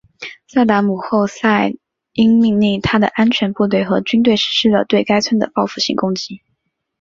[0.47, 1.75] 萨达姆侯赛
[2.13, 6.41] 因命令他的安全部队和军队实施了对该村的报复性攻击。